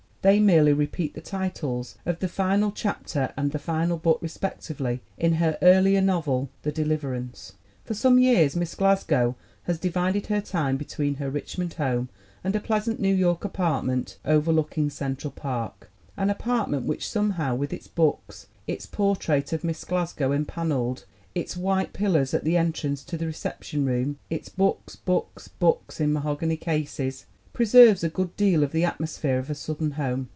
[0.23, 5.33] They merely repeat the titles of the final chapter and the final book, respectively, in
[5.41, 7.53] her earlier novel, The Deliverance.
[7.85, 12.09] For some years Miss Glasgow has divided her time between her Richmond home
[12.43, 17.73] and a pleasant New York apartment overlooking Central Park, an apart ment which somehow, with
[17.73, 23.17] its books, its portrait of Miss Glasgow empaneled, its white pillars at the entrance to
[23.17, 28.71] the reception room, its books, books, books in mahogany cases, preserves a good deal of
[28.71, 30.29] the atmosphere of a Southern home.